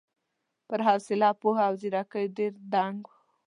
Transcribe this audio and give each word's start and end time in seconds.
پر 0.67 0.79
حوصله، 0.87 1.29
پوهه 1.41 1.63
او 1.67 1.73
ځېرکۍ 1.81 2.25
ډېر 2.37 2.53
دنګ 2.73 2.99
و. 3.07 3.11